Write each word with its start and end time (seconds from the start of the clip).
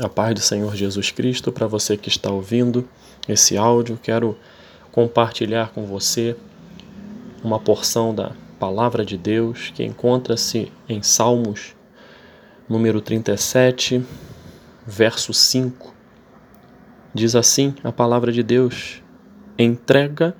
A 0.00 0.08
paz 0.08 0.32
do 0.32 0.40
Senhor 0.40 0.74
Jesus 0.74 1.10
Cristo 1.10 1.52
para 1.52 1.66
você 1.66 1.94
que 1.94 2.08
está 2.08 2.30
ouvindo 2.30 2.88
esse 3.28 3.58
áudio. 3.58 4.00
Quero 4.02 4.34
compartilhar 4.90 5.72
com 5.74 5.84
você 5.84 6.34
uma 7.44 7.60
porção 7.60 8.14
da 8.14 8.32
palavra 8.58 9.04
de 9.04 9.18
Deus 9.18 9.70
que 9.74 9.84
encontra-se 9.84 10.72
em 10.88 11.02
Salmos, 11.02 11.76
número 12.66 13.02
37, 13.02 14.02
verso 14.86 15.34
5. 15.34 15.94
Diz 17.12 17.36
assim 17.36 17.74
a 17.84 17.92
palavra 17.92 18.32
de 18.32 18.42
Deus: 18.42 19.02
Entrega 19.58 20.34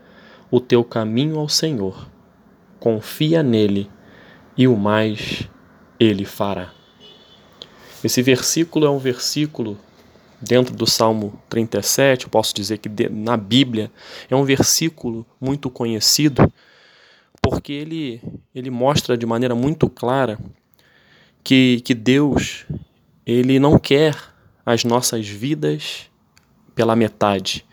o 0.50 0.58
teu 0.58 0.82
caminho 0.82 1.38
ao 1.38 1.50
Senhor, 1.50 2.08
confia 2.78 3.42
nele 3.42 3.90
e 4.56 4.66
o 4.66 4.74
mais 4.74 5.46
ele 5.98 6.24
fará. 6.24 6.79
Esse 8.02 8.22
versículo 8.22 8.86
é 8.86 8.90
um 8.90 8.98
versículo 8.98 9.78
dentro 10.40 10.74
do 10.74 10.86
Salmo 10.86 11.38
37, 11.50 12.28
posso 12.28 12.54
dizer 12.54 12.78
que 12.78 12.88
na 13.10 13.36
Bíblia 13.36 13.90
é 14.30 14.34
um 14.34 14.44
versículo 14.44 15.26
muito 15.38 15.68
conhecido, 15.68 16.50
porque 17.42 17.72
ele, 17.72 18.22
ele 18.54 18.70
mostra 18.70 19.18
de 19.18 19.26
maneira 19.26 19.54
muito 19.54 19.88
clara 19.88 20.38
que, 21.44 21.82
que 21.84 21.94
Deus 21.94 22.64
ele 23.26 23.58
não 23.58 23.78
quer 23.78 24.16
as 24.64 24.82
nossas 24.84 25.28
vidas 25.28 26.10
pela 26.74 26.96
metade. 26.96 27.66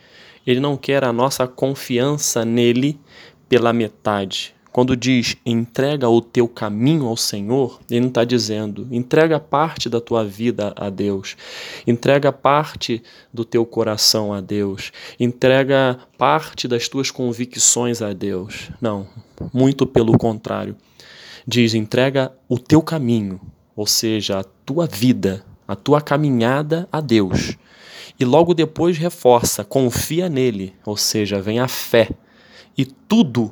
Ele 0.45 0.59
não 0.59 0.77
quer 0.77 1.03
a 1.03 1.13
nossa 1.13 1.47
confiança 1.47 2.43
nele 2.43 2.99
pela 3.47 3.71
metade. 3.71 4.53
Quando 4.77 4.95
diz 4.95 5.35
entrega 5.43 6.07
o 6.07 6.21
teu 6.21 6.47
caminho 6.47 7.07
ao 7.07 7.17
Senhor, 7.17 7.79
ele 7.89 8.01
não 8.01 8.09
está 8.09 8.23
dizendo 8.23 8.87
entrega 8.91 9.39
parte 9.39 9.89
da 9.89 9.99
tua 9.99 10.23
vida 10.23 10.71
a 10.75 10.87
Deus, 10.91 11.35
entrega 11.87 12.31
parte 12.31 13.01
do 13.33 13.43
teu 13.43 13.65
coração 13.65 14.31
a 14.31 14.39
Deus, 14.39 14.91
entrega 15.19 15.97
parte 16.15 16.67
das 16.67 16.87
tuas 16.87 17.09
convicções 17.09 18.03
a 18.03 18.13
Deus. 18.13 18.69
Não, 18.79 19.07
muito 19.51 19.87
pelo 19.87 20.15
contrário. 20.15 20.75
Diz 21.47 21.73
entrega 21.73 22.31
o 22.47 22.59
teu 22.59 22.83
caminho, 22.83 23.41
ou 23.75 23.87
seja, 23.87 24.41
a 24.41 24.43
tua 24.43 24.85
vida, 24.85 25.43
a 25.67 25.75
tua 25.75 26.01
caminhada 26.01 26.87
a 26.91 27.01
Deus. 27.01 27.57
E 28.19 28.23
logo 28.23 28.53
depois 28.53 28.95
reforça, 28.95 29.63
confia 29.63 30.29
nele, 30.29 30.75
ou 30.85 30.95
seja, 30.95 31.41
vem 31.41 31.59
a 31.59 31.67
fé. 31.67 32.11
E 32.77 32.85
tudo 32.85 33.51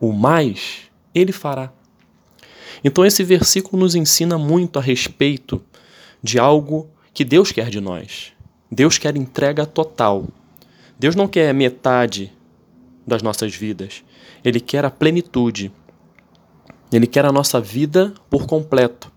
o 0.00 0.12
mais 0.12 0.90
ele 1.14 1.32
fará. 1.32 1.70
Então 2.82 3.04
esse 3.04 3.22
versículo 3.22 3.82
nos 3.82 3.94
ensina 3.94 4.38
muito 4.38 4.78
a 4.78 4.82
respeito 4.82 5.62
de 6.22 6.38
algo 6.38 6.88
que 7.12 7.24
Deus 7.24 7.52
quer 7.52 7.68
de 7.68 7.80
nós. 7.80 8.32
Deus 8.70 8.96
quer 8.96 9.16
entrega 9.16 9.66
total. 9.66 10.26
Deus 10.98 11.14
não 11.14 11.28
quer 11.28 11.52
metade 11.52 12.32
das 13.06 13.22
nossas 13.22 13.54
vidas. 13.54 14.02
Ele 14.44 14.60
quer 14.60 14.84
a 14.84 14.90
plenitude. 14.90 15.72
Ele 16.92 17.06
quer 17.06 17.24
a 17.24 17.32
nossa 17.32 17.60
vida 17.60 18.14
por 18.30 18.46
completo. 18.46 19.12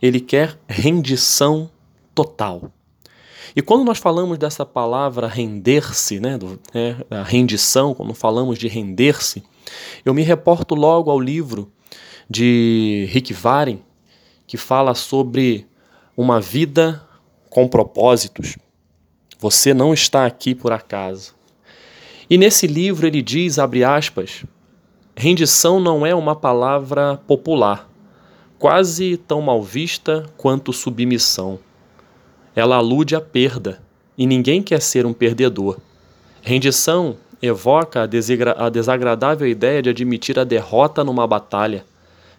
Ele 0.00 0.20
quer 0.20 0.58
rendição 0.66 1.70
total. 2.14 2.72
E 3.54 3.60
quando 3.60 3.84
nós 3.84 3.98
falamos 3.98 4.38
dessa 4.38 4.64
palavra 4.64 5.26
render-se, 5.26 6.18
né, 6.18 6.38
do, 6.38 6.58
é, 6.72 6.96
a 7.10 7.22
rendição, 7.22 7.94
quando 7.94 8.14
falamos 8.14 8.58
de 8.58 8.66
render-se, 8.66 9.42
eu 10.04 10.14
me 10.14 10.22
reporto 10.22 10.74
logo 10.74 11.10
ao 11.10 11.20
livro 11.20 11.70
de 12.28 13.06
Rick 13.10 13.34
Warren, 13.34 13.82
que 14.46 14.56
fala 14.56 14.94
sobre 14.94 15.66
uma 16.16 16.40
vida 16.40 17.06
com 17.50 17.68
propósitos. 17.68 18.56
Você 19.38 19.74
não 19.74 19.92
está 19.92 20.24
aqui 20.24 20.54
por 20.54 20.72
acaso. 20.72 21.34
E 22.28 22.38
nesse 22.38 22.66
livro 22.66 23.06
ele 23.06 23.20
diz, 23.20 23.58
abre 23.58 23.84
aspas, 23.84 24.44
rendição 25.14 25.78
não 25.78 26.06
é 26.06 26.14
uma 26.14 26.34
palavra 26.34 27.18
popular, 27.26 27.90
quase 28.58 29.18
tão 29.18 29.42
mal 29.42 29.62
vista 29.62 30.24
quanto 30.36 30.72
submissão. 30.72 31.58
Ela 32.54 32.76
alude 32.76 33.16
à 33.16 33.20
perda, 33.20 33.80
e 34.16 34.26
ninguém 34.26 34.62
quer 34.62 34.80
ser 34.80 35.06
um 35.06 35.12
perdedor. 35.12 35.78
Rendição 36.42 37.16
evoca 37.40 38.02
a, 38.02 38.68
desagradável 38.68 39.48
ideia 39.48 39.82
de 39.82 39.90
admitir 39.90 40.38
a 40.38 40.44
derrota 40.44 41.02
numa 41.02 41.26
batalha, 41.26 41.84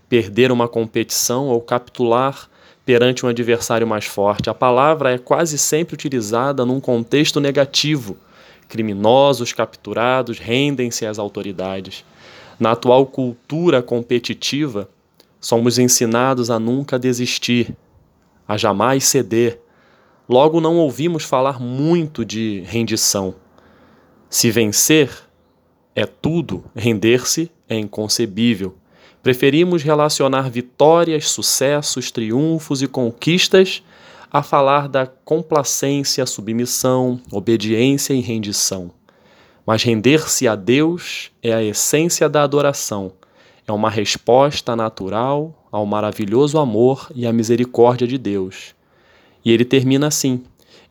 perder 0.08 0.52
uma 0.52 0.68
competição 0.68 1.48
ou 1.48 1.60
capitular 1.60 2.50
perante 2.86 3.26
um 3.26 3.30
adversário 3.30 3.88
mais 3.88 4.06
forte. 4.06 4.50
A 4.50 4.54
palavra 4.54 5.12
é 5.12 5.18
quase 5.18 5.58
sempre 5.58 5.96
utilizada 5.96 6.66
num 6.66 6.80
contexto 6.80 7.40
negativo. 7.40 8.18
Criminosos 8.70 9.54
capturados 9.54 10.40
rendem-se 10.40 11.06
às 11.06 11.20
autoridades. 11.20 12.06
Na 12.60 12.72
atual 12.72 13.06
cultura 13.06 13.82
competitiva, 13.82 14.90
somos 15.40 15.78
ensinados 15.78 16.50
a 16.50 16.60
nunca 16.60 17.00
desistir, 17.00 17.76
a 18.48 18.58
jamais 18.58 19.06
ceder. 19.06 19.60
Logo, 20.28 20.62
não 20.62 20.78
ouvimos 20.78 21.24
falar 21.24 21.60
muito 21.60 22.24
de 22.24 22.62
rendição. 22.66 23.36
Se 24.30 24.50
vencer 24.50 25.10
é 25.96 26.06
tudo, 26.06 26.64
render-se 26.76 27.52
é 27.68 27.78
inconcebível. 27.78 28.76
Preferimos 29.22 29.84
relacionar 29.84 30.50
vitórias, 30.50 31.30
sucessos, 31.30 32.10
triunfos 32.10 32.82
e 32.82 32.88
conquistas 32.88 33.84
a 34.32 34.42
falar 34.42 34.88
da 34.88 35.06
complacência, 35.06 36.26
submissão, 36.26 37.22
obediência 37.32 38.14
e 38.14 38.20
rendição. 38.20 38.92
Mas 39.66 39.84
render-se 39.84 40.48
a 40.48 40.56
Deus 40.56 41.32
é 41.42 41.54
a 41.54 41.64
essência 41.64 42.28
da 42.28 42.44
adoração, 42.44 43.14
é 43.68 43.72
uma 43.72 43.90
resposta 43.90 44.76
natural 44.76 45.68
ao 45.72 45.86
maravilhoso 45.86 46.58
amor 46.58 47.10
e 47.14 47.28
à 47.28 47.32
misericórdia 47.32 48.08
de 48.08 48.18
Deus. 48.18 48.74
E 49.44 49.52
ele 49.52 49.66
termina 49.66 50.08
assim: 50.08 50.44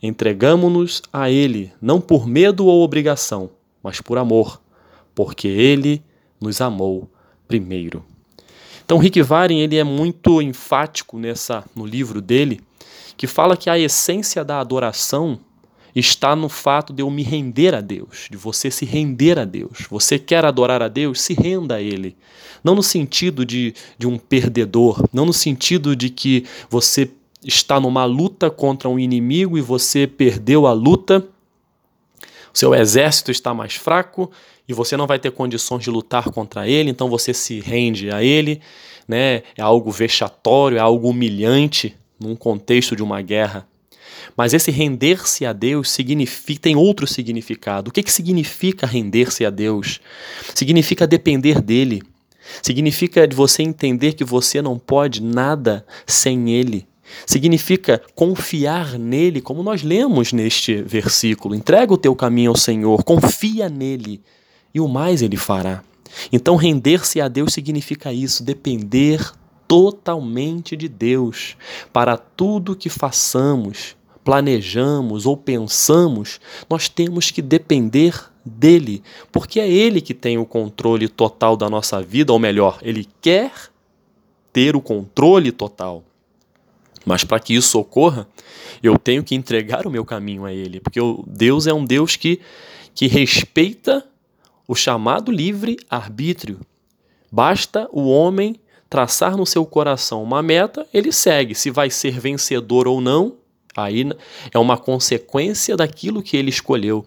Entregamo-nos 0.02 1.00
a 1.12 1.30
Ele, 1.30 1.72
não 1.80 2.00
por 2.00 2.26
medo 2.26 2.66
ou 2.66 2.82
obrigação, 2.82 3.50
mas 3.82 4.00
por 4.00 4.18
amor, 4.18 4.60
porque 5.14 5.46
Ele 5.46 6.02
nos 6.40 6.60
amou 6.60 7.08
primeiro. 7.46 8.04
Então, 8.84 8.98
Rick 8.98 9.22
Warren 9.22 9.60
ele 9.60 9.76
é 9.76 9.84
muito 9.84 10.42
enfático 10.42 11.18
nessa 11.18 11.64
no 11.74 11.86
livro 11.86 12.20
dele, 12.20 12.60
que 13.16 13.26
fala 13.26 13.56
que 13.56 13.70
a 13.70 13.78
essência 13.78 14.44
da 14.44 14.58
adoração 14.58 15.38
está 15.94 16.34
no 16.34 16.48
fato 16.48 16.92
de 16.92 17.02
eu 17.02 17.10
me 17.10 17.22
render 17.22 17.74
a 17.74 17.80
Deus, 17.80 18.26
de 18.30 18.36
você 18.36 18.70
se 18.70 18.84
render 18.84 19.38
a 19.38 19.44
Deus. 19.44 19.86
Você 19.88 20.19
quer 20.19 20.44
adorar 20.44 20.82
a 20.82 20.88
Deus? 20.88 21.20
Se 21.20 21.34
renda 21.34 21.76
a 21.76 21.80
Ele. 21.80 22.16
Não 22.64 22.74
no 22.74 22.82
sentido 22.82 23.46
de, 23.46 23.74
de 23.96 24.06
um 24.06 24.19
perdedor, 24.19 25.08
não 25.12 25.26
no 25.26 25.32
sentido 25.32 25.94
de 25.94 26.10
que 26.10 26.44
você 26.69 27.10
está 27.44 27.80
numa 27.80 28.04
luta 28.04 28.50
contra 28.50 28.88
um 28.88 28.98
inimigo 28.98 29.58
e 29.58 29.60
você 29.60 30.06
perdeu 30.06 30.66
a 30.66 30.72
luta, 30.72 31.26
seu 32.53 32.75
exército 32.75 33.30
está 33.30 33.54
mais 33.54 33.75
fraco 33.75 34.30
e 34.69 34.72
você 34.72 34.97
não 34.97 35.06
vai 35.06 35.19
ter 35.19 35.32
condições 35.32 35.82
de 35.82 35.91
lutar 35.91 36.31
contra 36.31 36.69
ele, 36.69 36.91
então 36.91 37.08
você 37.08 37.34
se 37.34 37.60
rende 37.60 38.10
a 38.10 38.22
ele, 38.22 38.60
né? 39.08 39.42
É 39.56 39.62
algo 39.62 39.91
vexatório, 39.91 40.78
é 40.78 40.81
algo 40.81 41.08
humilhante 41.08 41.97
num 42.20 42.36
contexto 42.36 42.94
de 42.94 43.02
uma 43.02 43.20
guerra. 43.20 43.66
Mas 44.36 44.54
esse 44.54 44.70
render-se 44.70 45.44
a 45.44 45.52
Deus 45.52 45.91
significa, 45.91 46.60
tem 46.60 46.76
outro 46.76 47.06
significado. 47.06 47.88
O 47.88 47.92
que, 47.92 48.02
que 48.02 48.12
significa 48.12 48.86
render-se 48.86 49.44
a 49.44 49.50
Deus? 49.50 50.00
Significa 50.54 51.06
depender 51.06 51.60
dele. 51.60 52.02
Significa 52.62 53.26
de 53.26 53.34
você 53.34 53.62
entender 53.62 54.12
que 54.14 54.25
você 54.25 54.62
não 54.62 54.78
pode 54.78 55.22
nada 55.22 55.84
sem 56.06 56.50
ele. 56.50 56.86
Significa 57.26 58.00
confiar 58.14 58.98
nele, 58.98 59.40
como 59.40 59.62
nós 59.62 59.82
lemos 59.82 60.32
neste 60.32 60.82
versículo. 60.82 61.54
Entrega 61.54 61.92
o 61.92 61.98
teu 61.98 62.14
caminho 62.14 62.50
ao 62.50 62.56
Senhor, 62.56 63.02
confia 63.04 63.69
nele 63.69 64.20
e 64.75 64.81
o 64.81 64.88
mais 64.88 65.22
ele 65.22 65.37
fará. 65.37 65.82
Então, 66.32 66.56
render-se 66.56 67.20
a 67.20 67.28
Deus 67.28 67.52
significa 67.52 68.12
isso, 68.12 68.44
depender 68.44 69.20
totalmente 69.66 70.76
de 70.76 70.88
Deus 70.88 71.56
para 71.92 72.16
tudo 72.16 72.76
que 72.76 72.90
façamos, 72.90 73.96
planejamos 74.22 75.25
ou 75.25 75.37
pensamos, 75.37 76.40
nós 76.69 76.88
temos 76.88 77.31
que 77.31 77.40
depender 77.40 78.14
dele, 78.44 79.02
porque 79.31 79.60
é 79.60 79.70
ele 79.70 80.00
que 80.00 80.14
tem 80.14 80.37
o 80.37 80.44
controle 80.44 81.08
total 81.08 81.56
da 81.56 81.70
nossa 81.70 82.02
vida, 82.02 82.32
ou 82.32 82.38
melhor, 82.38 82.78
ele 82.82 83.08
quer 83.20 83.52
ter 84.52 84.76
o 84.76 84.81
controle 84.81 85.50
total. 85.50 86.04
Mas 87.04 87.25
para 87.25 87.40
que 87.40 87.54
isso 87.54 87.78
ocorra, 87.78 88.28
eu 88.82 88.99
tenho 88.99 89.25
que 89.25 89.34
entregar 89.34 89.87
o 89.87 89.90
meu 89.90 90.04
caminho 90.04 90.44
a 90.44 90.52
Ele, 90.52 90.81
porque 90.81 91.00
Deus 91.26 91.66
é 91.66 91.75
um 91.75 91.84
Deus 91.84 92.16
que, 92.16 92.40
que 92.94 93.06
respeita 93.06 94.04
o 94.66 94.75
chamado 94.75 95.31
livre 95.31 95.76
arbítrio. 95.90 96.60
Basta 97.31 97.88
o 97.93 98.08
homem 98.08 98.56
traçar 98.88 99.37
no 99.37 99.46
seu 99.46 99.64
coração 99.64 100.22
uma 100.22 100.43
meta, 100.43 100.87
ele 100.93 101.10
segue. 101.10 101.54
Se 101.54 101.70
vai 101.70 101.88
ser 101.88 102.20
vencedor 102.20 102.87
ou 102.87 103.00
não, 103.00 103.38
Aí 103.76 104.04
é 104.52 104.58
uma 104.58 104.76
consequência 104.76 105.76
daquilo 105.76 106.22
que 106.22 106.36
ele 106.36 106.50
escolheu. 106.50 107.06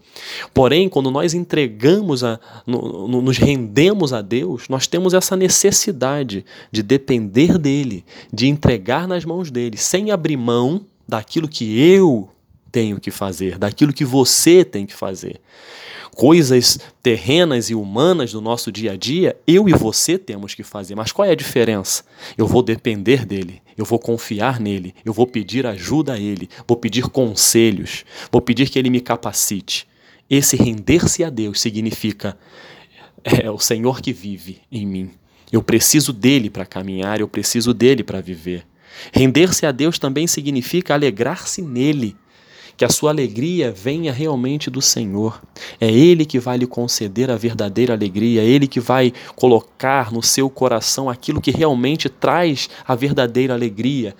Porém, 0.53 0.89
quando 0.89 1.11
nós 1.11 1.33
entregamos, 1.33 2.23
a, 2.23 2.39
no, 2.65 3.07
no, 3.07 3.21
nos 3.21 3.37
rendemos 3.37 4.11
a 4.11 4.21
Deus, 4.21 4.67
nós 4.67 4.87
temos 4.87 5.13
essa 5.13 5.35
necessidade 5.35 6.43
de 6.71 6.81
depender 6.81 7.57
dele, 7.57 8.03
de 8.33 8.47
entregar 8.47 9.07
nas 9.07 9.23
mãos 9.23 9.51
dele, 9.51 9.77
sem 9.77 10.09
abrir 10.11 10.37
mão 10.37 10.85
daquilo 11.07 11.47
que 11.47 11.79
eu 11.79 12.29
tenho 12.71 12.99
que 12.99 13.11
fazer, 13.11 13.57
daquilo 13.57 13.93
que 13.93 14.03
você 14.03 14.65
tem 14.65 14.85
que 14.85 14.93
fazer 14.93 15.39
coisas 16.15 16.79
terrenas 17.03 17.69
e 17.69 17.75
humanas 17.75 18.31
do 18.31 18.39
nosso 18.39 18.71
dia 18.71 18.93
a 18.93 18.95
dia, 18.95 19.37
eu 19.45 19.67
e 19.67 19.73
você 19.73 20.17
temos 20.17 20.55
que 20.55 20.63
fazer. 20.63 20.95
Mas 20.95 21.11
qual 21.11 21.27
é 21.27 21.31
a 21.31 21.35
diferença? 21.35 22.03
Eu 22.37 22.47
vou 22.47 22.63
depender 22.63 23.25
dele, 23.25 23.61
eu 23.77 23.83
vou 23.83 23.99
confiar 23.99 24.59
nele, 24.59 24.95
eu 25.03 25.13
vou 25.13 25.27
pedir 25.27 25.67
ajuda 25.67 26.13
a 26.13 26.19
ele, 26.19 26.49
vou 26.65 26.77
pedir 26.77 27.09
conselhos, 27.09 28.05
vou 28.31 28.41
pedir 28.41 28.69
que 28.69 28.79
ele 28.79 28.89
me 28.89 29.01
capacite. 29.01 29.87
Esse 30.29 30.55
render-se 30.55 31.23
a 31.23 31.29
Deus 31.29 31.59
significa 31.59 32.37
é 33.23 33.51
o 33.51 33.59
Senhor 33.59 34.01
que 34.01 34.13
vive 34.13 34.61
em 34.71 34.85
mim. 34.85 35.11
Eu 35.51 35.61
preciso 35.61 36.13
dele 36.13 36.49
para 36.49 36.65
caminhar, 36.65 37.19
eu 37.19 37.27
preciso 37.27 37.73
dele 37.73 38.03
para 38.03 38.21
viver. 38.21 38.65
Render-se 39.11 39.65
a 39.65 39.71
Deus 39.71 39.99
também 39.99 40.27
significa 40.27 40.93
alegrar-se 40.93 41.61
nele 41.61 42.15
que 42.77 42.85
a 42.85 42.89
sua 42.89 43.11
alegria 43.11 43.71
venha 43.71 44.11
realmente 44.11 44.69
do 44.69 44.81
Senhor. 44.81 45.41
É 45.79 45.89
Ele 45.89 46.25
que 46.25 46.39
vai 46.39 46.57
lhe 46.57 46.67
conceder 46.67 47.31
a 47.31 47.35
verdadeira 47.35 47.93
alegria, 47.93 48.41
é 48.41 48.45
Ele 48.45 48.67
que 48.67 48.79
vai 48.79 49.13
colocar 49.35 50.11
no 50.11 50.21
seu 50.21 50.49
coração 50.49 51.09
aquilo 51.09 51.41
que 51.41 51.51
realmente 51.51 52.09
traz 52.09 52.69
a 52.85 52.95
verdadeira 52.95 53.53
alegria 53.53 54.15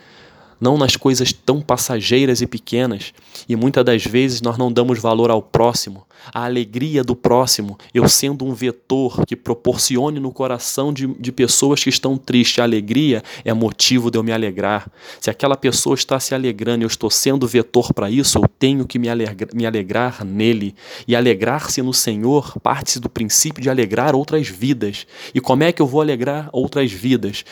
não 0.66 0.80
nas 0.80 0.96
coisas 0.96 1.32
tão 1.32 1.62
passageiras 1.62 2.42
e 2.42 2.48
pequenas. 2.48 3.14
E 3.48 3.56
muitas 3.56 3.86
das 3.86 4.04
vezes 4.04 4.42
nós 4.42 4.58
não 4.58 4.72
damos 4.72 4.98
valor 4.98 5.30
ao 5.30 5.40
próximo, 5.40 6.04
à 6.34 6.46
alegria 6.46 7.04
do 7.04 7.16
próximo, 7.16 7.78
eu 7.94 8.10
sendo 8.10 8.44
um 8.44 8.52
vetor 8.52 9.24
que 9.28 9.36
proporcione 9.36 10.20
no 10.20 10.32
coração 10.32 10.92
de, 10.92 11.06
de 11.06 11.32
pessoas 11.32 11.84
que 11.84 11.90
estão 11.90 12.18
tristes. 12.18 12.58
A 12.58 12.64
alegria 12.64 13.22
é 13.44 13.54
motivo 13.54 14.10
de 14.10 14.18
eu 14.18 14.24
me 14.24 14.32
alegrar. 14.32 14.90
Se 15.22 15.30
aquela 15.30 15.56
pessoa 15.56 15.94
está 15.94 16.20
se 16.20 16.34
alegrando 16.34 16.84
e 16.84 16.86
eu 16.86 16.88
estou 16.88 17.12
sendo 17.12 17.48
vetor 17.48 17.94
para 17.94 18.10
isso, 18.10 18.40
eu 18.40 18.48
tenho 18.48 18.88
que 18.88 18.98
me, 18.98 19.08
alegra, 19.08 19.48
me 19.54 19.68
alegrar 19.68 20.26
nele. 20.26 20.74
E 21.08 21.16
alegrar-se 21.16 21.80
no 21.84 21.94
Senhor 21.94 22.60
parte 22.60 23.00
do 23.00 23.08
princípio 23.08 23.62
de 23.62 23.70
alegrar 23.70 24.16
outras 24.16 24.48
vidas. 24.48 25.06
E 25.32 25.40
como 25.40 25.62
é 25.62 25.72
que 25.72 25.80
eu 25.80 25.86
vou 25.86 26.02
alegrar 26.02 26.50
outras 26.52 26.92
vidas? 26.92 27.46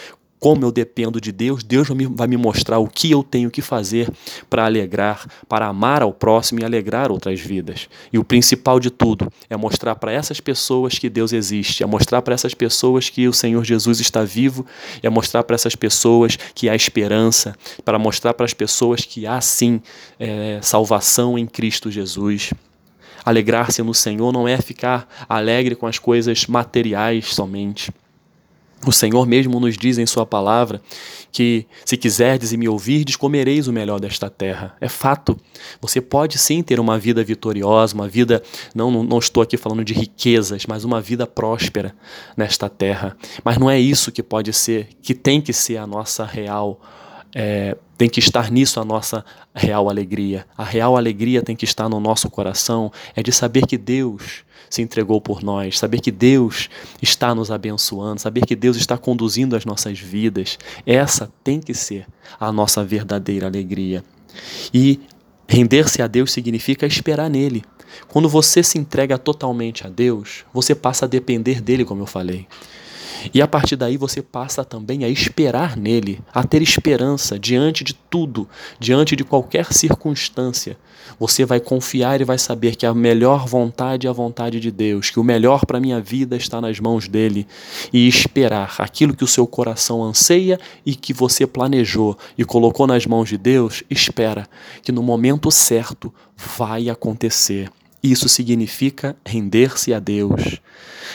Como 0.44 0.66
eu 0.66 0.74
dependo 0.74 1.22
de 1.22 1.32
Deus, 1.32 1.64
Deus 1.64 1.88
vai 1.88 2.28
me 2.28 2.36
mostrar 2.36 2.78
o 2.78 2.86
que 2.86 3.10
eu 3.10 3.24
tenho 3.24 3.50
que 3.50 3.62
fazer 3.62 4.12
para 4.50 4.66
alegrar, 4.66 5.26
para 5.48 5.68
amar 5.68 6.02
ao 6.02 6.12
próximo 6.12 6.60
e 6.60 6.66
alegrar 6.66 7.14
outras 7.14 7.40
vidas. 7.40 7.88
E 8.12 8.20
o 8.20 8.26
principal 8.26 8.78
de 8.78 8.90
tudo 8.90 9.32
é 9.50 9.56
mostrar 9.56 9.96
para 9.96 10.12
essas 10.12 10.42
pessoas 10.42 11.00
que 11.00 11.10
Deus 11.10 11.32
existe, 11.32 11.82
é 11.82 11.86
mostrar 11.86 12.22
para 12.22 12.34
essas 12.34 12.54
pessoas 12.54 13.10
que 13.10 13.26
o 13.26 13.32
Senhor 13.32 13.64
Jesus 13.64 14.02
está 14.02 14.26
vivo, 14.26 14.66
é 15.02 15.10
mostrar 15.10 15.46
para 15.46 15.56
essas 15.56 15.78
pessoas 15.78 16.38
que 16.54 16.68
há 16.68 16.76
esperança, 16.76 17.56
para 17.86 17.98
mostrar 17.98 18.34
para 18.34 18.46
as 18.46 18.54
pessoas 18.54 19.06
que 19.06 19.26
há 19.26 19.40
sim 19.40 19.82
é, 20.20 20.60
salvação 20.62 21.40
em 21.40 21.48
Cristo 21.48 21.90
Jesus. 21.90 22.54
Alegrar-se 23.24 23.82
no 23.82 23.94
Senhor 23.94 24.34
não 24.34 24.46
é 24.46 24.58
ficar 24.58 25.08
alegre 25.30 25.74
com 25.74 25.88
as 25.88 25.98
coisas 25.98 26.48
materiais 26.48 27.34
somente 27.34 27.94
o 28.86 28.92
Senhor 28.92 29.26
mesmo 29.26 29.60
nos 29.60 29.78
diz 29.78 29.98
em 29.98 30.06
Sua 30.06 30.26
palavra 30.26 30.82
que, 31.32 31.66
se 31.86 31.98
quiserdes 31.98 32.52
e 32.52 32.58
me 32.58 32.68
ouvirdes, 32.68 33.16
comereis 33.16 33.68
o 33.68 33.74
melhor 33.74 34.00
desta 34.00 34.30
terra. 34.30 34.76
É 34.80 34.88
fato. 34.88 35.38
Você 35.82 36.00
pode 36.00 36.38
sim 36.38 36.62
ter 36.62 36.80
uma 36.80 37.00
vida 37.00 37.24
vitoriosa, 37.24 37.96
uma 37.96 38.08
vida, 38.08 38.44
não, 38.76 39.04
não 39.04 39.18
estou 39.18 39.42
aqui 39.42 39.58
falando 39.58 39.84
de 39.84 39.94
riquezas, 39.94 40.66
mas 40.68 40.84
uma 40.84 41.02
vida 41.02 41.26
próspera 41.26 41.96
nesta 42.38 42.70
terra. 42.70 43.18
Mas 43.44 43.58
não 43.58 43.70
é 43.70 43.80
isso 43.80 44.12
que 44.12 44.22
pode 44.22 44.54
ser, 44.54 44.90
que 45.02 45.14
tem 45.14 45.42
que 45.42 45.54
ser 45.54 45.78
a 45.78 45.88
nossa 45.88 46.26
real. 46.26 46.80
É, 47.36 47.76
tem 47.98 48.10
que 48.10 48.20
estar 48.20 48.52
nisso 48.52 48.80
a 48.80 48.86
nossa 48.86 49.24
real 49.54 49.90
alegria. 49.90 50.46
A 50.58 50.64
real 50.64 50.98
alegria 50.98 51.42
tem 51.42 51.56
que 51.56 51.66
estar 51.66 51.90
no 51.90 52.00
nosso 52.00 52.30
coração, 52.30 52.92
é 53.16 53.24
de 53.24 53.32
saber 53.32 53.66
que 53.66 53.78
Deus 53.78 54.44
se 54.70 54.82
entregou 54.82 55.22
por 55.22 55.44
nós, 55.44 55.78
saber 55.78 56.00
que 56.00 56.12
Deus 56.12 56.70
está 57.02 57.36
nos 57.36 57.52
abençoando, 57.52 58.20
saber 58.20 58.46
que 58.46 58.56
Deus 58.56 58.76
está 58.76 58.98
conduzindo 58.98 59.56
as 59.56 59.66
nossas 59.66 60.00
vidas. 60.00 60.58
Essa 60.86 61.32
tem 61.44 61.60
que 61.60 61.74
ser 61.74 62.08
a 62.40 62.52
nossa 62.52 62.84
verdadeira 62.84 63.48
alegria. 63.48 64.04
E 64.74 65.00
render-se 65.48 66.02
a 66.02 66.08
Deus 66.08 66.32
significa 66.32 66.86
esperar 66.86 67.30
nele. 67.30 67.64
Quando 68.08 68.28
você 68.28 68.64
se 68.64 68.78
entrega 68.78 69.18
totalmente 69.18 69.86
a 69.86 69.90
Deus, 69.90 70.44
você 70.52 70.74
passa 70.74 71.06
a 71.06 71.08
depender 71.08 71.62
dele, 71.62 71.86
como 71.86 72.02
eu 72.02 72.08
falei. 72.08 72.48
E 73.32 73.42
a 73.42 73.48
partir 73.48 73.76
daí 73.76 73.98
você 73.98 74.22
passa 74.22 74.66
também 74.66 75.04
a 75.04 75.10
esperar 75.10 75.78
nele, 75.78 76.20
a 76.34 76.44
ter 76.44 76.62
esperança 76.62 77.38
diante 77.38 77.84
de 77.84 77.94
tudo, 77.94 78.48
diante 78.80 79.16
de 79.16 79.24
qualquer 79.24 79.72
circunstância. 79.72 80.78
Você 81.20 81.46
vai 81.46 81.60
confiar 81.60 82.22
e 82.22 82.24
vai 82.24 82.38
saber 82.38 82.76
que 82.76 82.86
a 82.86 82.94
melhor 82.94 83.46
vontade 83.46 84.08
é 84.08 84.10
a 84.10 84.14
vontade 84.14 84.60
de 84.60 84.72
Deus, 84.72 85.10
que 85.10 85.20
o 85.20 85.24
melhor 85.24 85.66
para 85.66 85.78
a 85.78 85.82
minha 85.82 86.00
vida 86.00 86.36
está 86.36 86.60
nas 86.60 86.80
mãos 86.80 87.08
dele 87.08 87.46
e 87.92 88.08
esperar 88.08 88.76
aquilo 88.80 89.16
que 89.16 89.24
o 89.24 89.28
seu 89.28 89.46
coração 89.46 90.04
anseia 90.04 90.60
e 90.86 90.96
que 90.96 91.14
você 91.14 91.46
planejou 91.46 92.18
e 92.38 92.44
colocou 92.44 92.88
nas 92.88 93.06
mãos 93.06 93.30
de 93.30 93.38
Deus, 93.38 93.84
espera 93.90 94.48
que 94.82 94.92
no 94.92 95.04
momento 95.04 95.52
certo 95.52 96.14
vai 96.58 96.90
acontecer. 96.90 97.70
Isso 98.04 98.28
significa 98.28 99.16
render-se 99.26 99.94
a 99.94 100.00
Deus. 100.00 100.60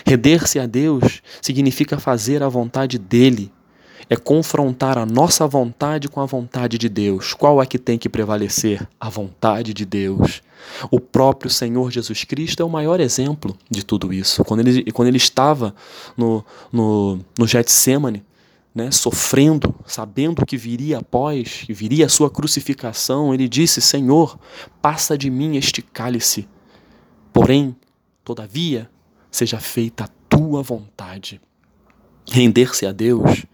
Render-se 0.07 0.59
a 0.59 0.65
Deus 0.65 1.21
significa 1.43 1.99
fazer 1.99 2.43
a 2.43 2.49
vontade 2.49 2.99
dele. 2.99 3.53
É 4.09 4.17
confrontar 4.17 4.97
a 4.97 5.05
nossa 5.05 5.47
vontade 5.47 6.09
com 6.09 6.19
a 6.19 6.25
vontade 6.25 6.79
de 6.79 6.89
Deus. 6.89 7.35
Qual 7.35 7.63
é 7.63 7.67
que 7.67 7.79
tem 7.79 7.99
que 7.99 8.09
prevalecer? 8.09 8.89
A 8.99 9.11
vontade 9.11 9.75
de 9.75 9.85
Deus. 9.85 10.41
O 10.91 10.99
próprio 10.99 11.51
Senhor 11.51 11.91
Jesus 11.91 12.25
Cristo 12.25 12.63
é 12.63 12.65
o 12.65 12.71
maior 12.71 13.01
exemplo 13.01 13.55
de 13.71 13.85
tudo 13.85 14.11
isso. 14.11 14.43
Quando 14.45 14.61
ele, 14.61 14.91
quando 14.93 15.09
ele 15.09 15.19
estava 15.19 15.75
no, 16.17 16.43
no, 16.73 17.21
no 17.39 17.47
Getsemane, 17.47 18.25
né, 18.75 18.91
sofrendo, 18.91 19.75
sabendo 19.87 20.47
que 20.47 20.57
viria 20.57 20.99
após, 20.99 21.65
que 21.67 21.75
viria 21.75 22.07
a 22.07 22.09
sua 22.09 22.31
crucificação, 22.31 23.35
ele 23.35 23.47
disse: 23.47 23.83
Senhor, 23.83 24.39
passa 24.81 25.19
de 25.19 25.29
mim 25.29 25.57
este 25.57 25.83
cálice. 25.83 26.49
Porém, 27.39 27.77
todavia, 28.25 28.91
seja 29.31 29.61
feita 29.61 30.07
a 30.07 30.09
tua 30.29 30.61
vontade. 30.61 31.41
Render-se 32.29 32.85
a 32.85 32.91
Deus 32.91 33.47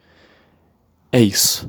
é 1.13 1.21
isso. 1.21 1.69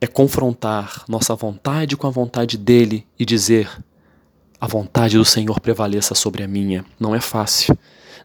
É 0.00 0.06
confrontar 0.06 1.04
nossa 1.06 1.34
vontade 1.34 1.94
com 1.94 2.06
a 2.06 2.10
vontade 2.10 2.56
dele 2.56 3.06
e 3.18 3.26
dizer: 3.26 3.68
a 4.58 4.66
vontade 4.66 5.18
do 5.18 5.26
Senhor 5.26 5.60
prevaleça 5.60 6.14
sobre 6.14 6.42
a 6.42 6.48
minha. 6.48 6.86
Não 6.98 7.14
é 7.14 7.20
fácil. 7.20 7.76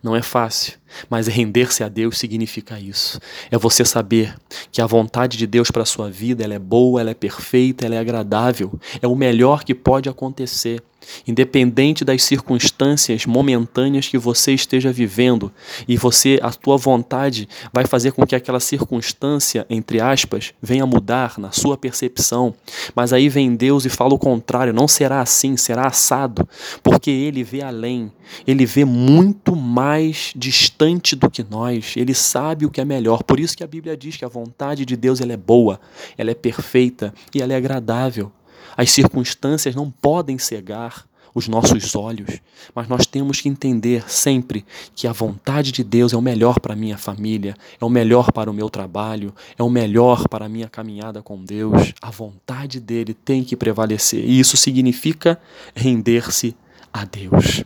Não 0.01 0.15
é 0.15 0.21
fácil, 0.21 0.79
mas 1.09 1.27
render-se 1.27 1.83
a 1.83 1.89
Deus 1.89 2.17
significa 2.17 2.79
isso. 2.79 3.19
É 3.51 3.57
você 3.57 3.83
saber 3.83 4.33
que 4.71 4.81
a 4.81 4.87
vontade 4.87 5.37
de 5.37 5.45
Deus 5.45 5.69
para 5.69 5.83
a 5.83 5.85
sua 5.85 6.09
vida 6.09 6.45
ela 6.45 6.53
é 6.53 6.59
boa, 6.59 7.01
ela 7.01 7.11
é 7.11 7.13
perfeita, 7.13 7.85
ela 7.85 7.95
é 7.95 7.99
agradável, 7.99 8.79
é 9.01 9.05
o 9.05 9.15
melhor 9.17 9.65
que 9.65 9.75
pode 9.75 10.07
acontecer. 10.07 10.81
Independente 11.27 12.05
das 12.05 12.23
circunstâncias 12.23 13.25
momentâneas 13.25 14.07
que 14.07 14.17
você 14.17 14.53
esteja 14.53 14.91
vivendo, 14.91 15.51
e 15.87 15.97
você, 15.97 16.39
a 16.41 16.51
tua 16.51 16.77
vontade 16.77 17.47
vai 17.73 17.85
fazer 17.85 18.11
com 18.11 18.25
que 18.25 18.35
aquela 18.35 18.59
circunstância, 18.59 19.65
entre 19.69 19.99
aspas, 19.99 20.53
venha 20.61 20.85
mudar 20.85 21.37
na 21.37 21.51
sua 21.51 21.77
percepção. 21.77 22.53
Mas 22.95 23.13
aí 23.13 23.29
vem 23.29 23.55
Deus 23.55 23.85
e 23.85 23.89
fala 23.89 24.13
o 24.13 24.19
contrário: 24.19 24.73
não 24.73 24.87
será 24.87 25.21
assim, 25.21 25.57
será 25.57 25.87
assado, 25.87 26.47
porque 26.83 27.11
Ele 27.11 27.43
vê 27.43 27.61
além, 27.61 28.11
Ele 28.45 28.65
vê 28.65 28.85
muito 28.85 29.55
mais 29.55 30.31
distante 30.35 31.15
do 31.15 31.29
que 31.29 31.45
nós, 31.49 31.93
Ele 31.95 32.13
sabe 32.13 32.65
o 32.65 32.69
que 32.69 32.81
é 32.81 32.85
melhor. 32.85 33.23
Por 33.23 33.39
isso 33.39 33.55
que 33.55 33.63
a 33.63 33.67
Bíblia 33.67 33.97
diz 33.97 34.17
que 34.17 34.25
a 34.25 34.29
vontade 34.29 34.85
de 34.85 34.95
Deus 34.95 35.21
ela 35.21 35.33
é 35.33 35.37
boa, 35.37 35.79
ela 36.17 36.31
é 36.31 36.35
perfeita 36.35 37.13
e 37.33 37.41
ela 37.41 37.53
é 37.53 37.55
agradável. 37.55 38.31
As 38.75 38.91
circunstâncias 38.91 39.75
não 39.75 39.89
podem 39.89 40.37
cegar 40.37 41.05
os 41.33 41.47
nossos 41.47 41.95
olhos, 41.95 42.39
mas 42.75 42.87
nós 42.87 43.05
temos 43.05 43.39
que 43.39 43.47
entender 43.47 44.09
sempre 44.09 44.65
que 44.93 45.07
a 45.07 45.13
vontade 45.13 45.71
de 45.71 45.83
Deus 45.83 46.13
é 46.13 46.17
o 46.17 46.21
melhor 46.21 46.59
para 46.59 46.75
minha 46.75 46.97
família, 46.97 47.55
é 47.79 47.85
o 47.85 47.89
melhor 47.89 48.31
para 48.31 48.51
o 48.51 48.53
meu 48.53 48.69
trabalho, 48.69 49.33
é 49.57 49.63
o 49.63 49.69
melhor 49.69 50.27
para 50.27 50.45
a 50.45 50.49
minha 50.49 50.67
caminhada 50.67 51.21
com 51.21 51.43
Deus. 51.43 51.93
A 52.01 52.11
vontade 52.11 52.79
dele 52.79 53.13
tem 53.13 53.43
que 53.43 53.55
prevalecer 53.55 54.23
e 54.25 54.39
isso 54.39 54.57
significa 54.57 55.39
render-se 55.73 56.55
a 56.91 57.05
Deus. 57.05 57.63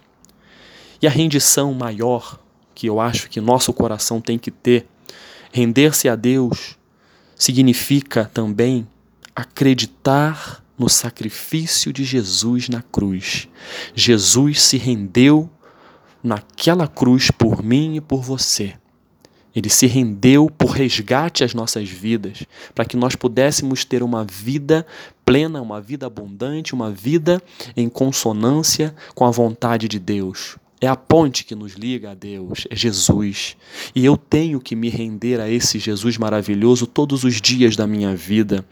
E 1.02 1.08
a 1.08 1.10
rendição 1.10 1.74
maior 1.74 2.40
que 2.74 2.88
eu 2.88 3.00
acho 3.00 3.30
que 3.30 3.40
nosso 3.40 3.74
coração 3.74 4.20
tem 4.20 4.38
que 4.38 4.52
ter, 4.52 4.86
render-se 5.52 6.10
a 6.10 6.16
Deus, 6.16 6.78
significa 7.36 8.30
também 8.34 8.88
acreditar 9.36 10.65
no 10.78 10.90
sacrifício 10.90 11.92
de 11.94 12.04
Jesus 12.04 12.70
na 12.70 12.82
cruz. 12.82 13.48
Jesus 13.94 14.62
se 14.62 14.78
rendeu 14.78 15.50
naquela 16.24 16.88
cruz 16.88 17.32
por 17.32 17.64
mim 17.64 17.96
e 17.96 18.02
por 18.02 18.22
você. 18.22 18.74
Ele 19.56 19.70
se 19.70 19.88
rendeu 19.88 20.50
por 20.50 20.72
resgate 20.72 21.44
às 21.44 21.54
nossas 21.54 21.88
vidas, 21.88 22.44
para 22.74 22.84
que 22.84 22.98
nós 22.98 23.16
pudéssemos 23.16 23.86
ter 23.86 24.04
uma 24.04 24.26
vida 24.26 24.86
plena, 25.24 25.62
uma 25.62 25.80
vida 25.80 26.06
abundante, 26.06 26.74
uma 26.74 26.92
vida 26.92 27.42
em 27.76 27.88
consonância 27.88 28.94
com 29.14 29.26
a 29.26 29.32
vontade 29.32 29.88
de 29.88 29.98
Deus. 29.98 30.58
É 30.82 30.88
a 30.88 30.96
ponte 30.96 31.46
que 31.46 31.56
nos 31.56 31.72
liga 31.72 32.12
a 32.12 32.14
Deus, 32.14 32.68
é 32.70 32.76
Jesus. 32.76 33.56
E 33.96 34.04
eu 34.04 34.18
tenho 34.18 34.60
que 34.60 34.76
me 34.76 34.90
render 34.90 35.40
a 35.40 35.50
esse 35.50 35.80
Jesus 35.80 36.18
maravilhoso 36.18 36.86
todos 36.86 37.24
os 37.24 37.40
dias 37.40 37.78
da 37.78 37.88
minha 37.88 38.14
vida 38.14 38.66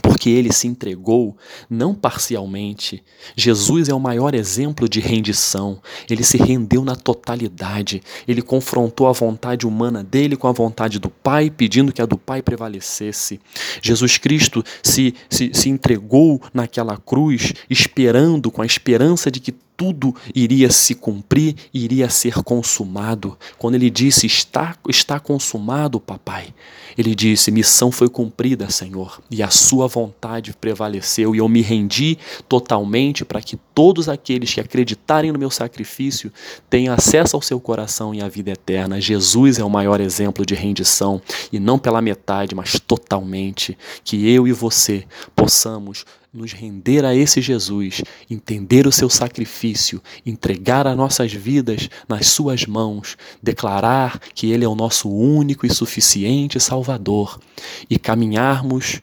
porque 0.00 0.30
ele 0.30 0.52
se 0.52 0.66
entregou 0.66 1.36
não 1.68 1.94
parcialmente. 1.94 3.02
Jesus 3.36 3.88
é 3.88 3.94
o 3.94 4.00
maior 4.00 4.34
exemplo 4.34 4.88
de 4.88 5.00
rendição. 5.00 5.80
Ele 6.08 6.22
se 6.22 6.36
rendeu 6.36 6.84
na 6.84 6.94
totalidade. 6.94 8.02
Ele 8.26 8.42
confrontou 8.42 9.06
a 9.06 9.12
vontade 9.12 9.66
humana 9.66 10.02
dele 10.02 10.36
com 10.36 10.48
a 10.48 10.52
vontade 10.52 10.98
do 10.98 11.08
Pai, 11.08 11.50
pedindo 11.50 11.92
que 11.92 12.02
a 12.02 12.06
do 12.06 12.18
Pai 12.18 12.42
prevalecesse. 12.42 13.40
Jesus 13.82 14.18
Cristo 14.18 14.62
se, 14.82 15.14
se, 15.28 15.50
se 15.52 15.68
entregou 15.68 16.40
naquela 16.52 16.96
cruz, 16.96 17.52
esperando, 17.68 18.50
com 18.50 18.62
a 18.62 18.66
esperança 18.66 19.30
de 19.30 19.40
que 19.40 19.54
tudo 19.76 20.14
iria 20.34 20.70
se 20.70 20.94
cumprir, 20.94 21.54
iria 21.72 22.08
ser 22.08 22.34
consumado. 22.42 23.36
Quando 23.58 23.74
ele 23.74 23.90
disse: 23.90 24.26
Está, 24.26 24.76
está 24.88 25.20
consumado, 25.20 26.00
papai, 26.00 26.54
ele 26.96 27.14
disse: 27.14 27.50
Missão 27.50 27.92
foi 27.92 28.08
cumprida, 28.08 28.70
Senhor, 28.70 29.20
e 29.30 29.42
a 29.42 29.50
sua 29.50 29.86
vontade 29.86 30.54
prevaleceu, 30.58 31.34
e 31.34 31.38
eu 31.38 31.48
me 31.48 31.60
rendi 31.60 32.16
totalmente 32.48 33.24
para 33.24 33.42
que 33.42 33.56
todos 33.74 34.08
aqueles 34.08 34.52
que 34.52 34.60
acreditarem 34.60 35.30
no 35.30 35.38
meu 35.38 35.50
sacrifício 35.50 36.32
tenham 36.70 36.94
acesso 36.94 37.36
ao 37.36 37.42
seu 37.42 37.60
coração 37.60 38.14
e 38.14 38.22
à 38.22 38.28
vida 38.28 38.50
eterna. 38.50 39.00
Jesus 39.00 39.58
é 39.58 39.64
o 39.64 39.70
maior 39.70 40.00
exemplo 40.00 40.46
de 40.46 40.54
rendição, 40.54 41.20
e 41.52 41.60
não 41.60 41.78
pela 41.78 42.00
metade, 42.00 42.54
mas 42.54 42.80
totalmente. 42.80 43.76
Que 44.02 44.28
eu 44.30 44.48
e 44.48 44.52
você 44.52 45.04
possamos 45.34 46.04
nos 46.36 46.52
render 46.52 47.02
a 47.04 47.14
esse 47.14 47.40
Jesus, 47.40 48.02
entender 48.30 48.86
o 48.86 48.92
seu 48.92 49.08
sacrifício, 49.08 50.02
entregar 50.24 50.86
as 50.86 50.94
nossas 50.94 51.32
vidas 51.32 51.88
nas 52.06 52.26
suas 52.26 52.66
mãos, 52.66 53.16
declarar 53.42 54.20
que 54.34 54.50
ele 54.50 54.64
é 54.64 54.68
o 54.68 54.74
nosso 54.74 55.08
único 55.08 55.66
e 55.66 55.74
suficiente 55.74 56.60
Salvador 56.60 57.40
e 57.88 57.98
caminharmos 57.98 59.00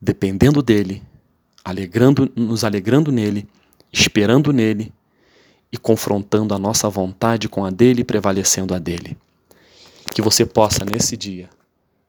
dependendo 0.00 0.62
dele, 0.62 1.02
alegrando, 1.64 2.30
nos 2.36 2.62
alegrando 2.64 3.10
nele, 3.10 3.48
esperando 3.90 4.52
nele 4.52 4.92
e 5.72 5.78
confrontando 5.78 6.54
a 6.54 6.58
nossa 6.58 6.88
vontade 6.90 7.48
com 7.48 7.64
a 7.64 7.70
dele 7.70 8.02
e 8.02 8.04
prevalecendo 8.04 8.74
a 8.74 8.78
dele. 8.78 9.16
Que 10.14 10.20
você 10.20 10.44
possa 10.44 10.84
nesse 10.84 11.16
dia 11.16 11.48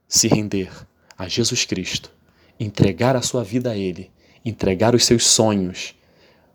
se 0.06 0.28
render 0.28 0.70
a 1.18 1.30
Jesus 1.30 1.64
Cristo, 1.64 2.12
entregar 2.60 3.16
a 3.16 3.22
sua 3.22 3.44
vida 3.44 3.72
a 3.72 3.78
ele 3.78 4.12
entregar 4.44 4.96
os 4.96 5.06
seus 5.06 5.28
sonhos, 5.28 5.96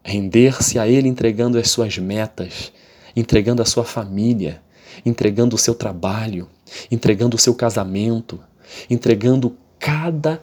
render-se 0.02 0.78
a 0.78 0.86
Ele 0.86 1.08
entregando 1.08 1.58
as 1.58 1.70
suas 1.70 1.98
metas, 1.98 2.72
entregando 3.16 3.62
a 3.62 3.64
sua 3.64 3.84
família, 3.84 4.62
entregando 5.04 5.56
o 5.56 5.58
seu 5.58 5.74
trabalho, 5.74 6.48
entregando 6.90 7.36
o 7.36 7.40
seu 7.40 7.54
casamento, 7.54 8.40
entregando 8.88 9.56
cada 9.78 10.42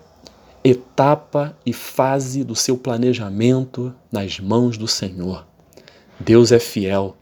etapa 0.63 1.57
e 1.65 1.73
fase 1.73 2.43
do 2.43 2.55
seu 2.55 2.77
planejamento 2.77 3.93
nas 4.11 4.39
mãos 4.39 4.77
do 4.77 4.87
Senhor. 4.87 5.45
Deus 6.19 6.51
é 6.51 6.59
fiel. 6.59 7.17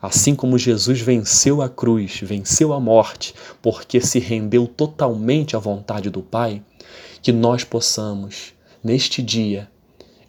Assim 0.00 0.34
como 0.34 0.58
Jesus 0.58 1.00
venceu 1.00 1.62
a 1.62 1.68
cruz, 1.68 2.20
venceu 2.22 2.72
a 2.72 2.80
morte, 2.80 3.34
porque 3.62 4.00
se 4.00 4.18
rendeu 4.18 4.66
totalmente 4.66 5.54
à 5.54 5.60
vontade 5.60 6.10
do 6.10 6.20
Pai, 6.20 6.60
que 7.22 7.32
nós 7.32 7.62
possamos 7.62 8.52
neste 8.82 9.22
dia, 9.22 9.70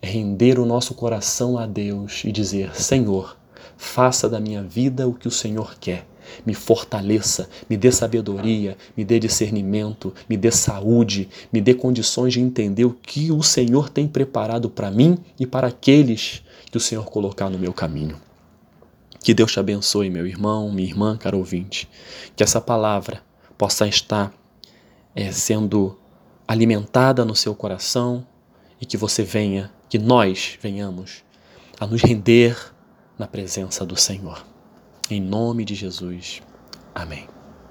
render 0.01 0.59
o 0.59 0.65
nosso 0.65 0.93
coração 0.93 1.57
a 1.57 1.65
Deus 1.65 2.23
e 2.25 2.31
dizer: 2.31 2.75
Senhor, 2.75 3.37
faça 3.77 4.29
da 4.29 4.39
minha 4.39 4.61
vida 4.61 5.07
o 5.07 5.13
que 5.13 5.27
o 5.27 5.31
Senhor 5.31 5.75
quer. 5.79 6.05
Me 6.45 6.53
fortaleça, 6.53 7.49
me 7.69 7.75
dê 7.75 7.91
sabedoria, 7.91 8.77
me 8.95 9.03
dê 9.03 9.19
discernimento, 9.19 10.13
me 10.27 10.37
dê 10.37 10.51
saúde, 10.51 11.29
me 11.51 11.59
dê 11.59 11.73
condições 11.73 12.33
de 12.33 12.39
entender 12.39 12.85
o 12.85 12.93
que 12.93 13.31
o 13.31 13.43
Senhor 13.43 13.89
tem 13.89 14.07
preparado 14.07 14.69
para 14.69 14.89
mim 14.89 15.17
e 15.39 15.45
para 15.45 15.67
aqueles 15.67 16.41
que 16.71 16.77
o 16.77 16.79
Senhor 16.79 17.05
colocar 17.05 17.49
no 17.49 17.59
meu 17.59 17.73
caminho. 17.73 18.19
Que 19.19 19.33
Deus 19.33 19.51
te 19.51 19.59
abençoe, 19.59 20.09
meu 20.09 20.25
irmão, 20.25 20.71
minha 20.71 20.87
irmã, 20.87 21.17
caro 21.17 21.37
ouvinte. 21.37 21.89
Que 22.35 22.43
essa 22.43 22.59
palavra 22.59 23.21
possa 23.57 23.87
estar 23.87 24.33
é, 25.15 25.31
sendo 25.31 25.97
alimentada 26.47 27.23
no 27.23 27.35
seu 27.35 27.55
coração, 27.55 28.25
e 28.83 28.85
que 28.85 28.97
você 28.97 29.23
venha, 29.23 29.71
que 29.87 29.97
nós 29.97 30.59
venhamos 30.61 31.23
a 31.79 31.87
nos 31.87 32.01
render 32.01 32.57
na 33.17 33.25
presença 33.25 33.85
do 33.85 33.95
Senhor. 33.95 34.45
Em 35.09 35.21
nome 35.21 35.63
de 35.63 35.73
Jesus. 35.73 36.41
Amém. 36.93 37.32